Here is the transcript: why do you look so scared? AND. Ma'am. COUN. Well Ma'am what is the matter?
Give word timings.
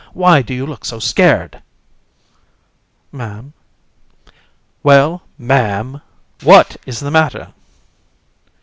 why 0.13 0.41
do 0.41 0.51
you 0.51 0.65
look 0.65 0.83
so 0.83 0.97
scared? 0.97 1.57
AND. 3.11 3.11
Ma'am. 3.11 3.53
COUN. 3.53 4.33
Well 4.81 5.21
Ma'am 5.37 6.01
what 6.41 6.75
is 6.87 6.99
the 7.01 7.11
matter? 7.11 7.53